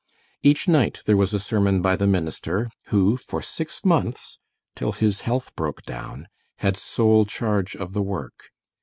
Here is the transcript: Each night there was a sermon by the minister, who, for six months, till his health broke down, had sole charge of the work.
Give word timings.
Each 0.41 0.67
night 0.67 1.01
there 1.05 1.15
was 1.15 1.31
a 1.31 1.37
sermon 1.37 1.79
by 1.79 1.95
the 1.95 2.07
minister, 2.07 2.71
who, 2.85 3.17
for 3.17 3.39
six 3.39 3.85
months, 3.85 4.39
till 4.75 4.93
his 4.93 5.21
health 5.21 5.55
broke 5.55 5.83
down, 5.83 6.27
had 6.57 6.75
sole 6.75 7.23
charge 7.25 7.75
of 7.75 7.93
the 7.93 8.01
work. 8.01 8.49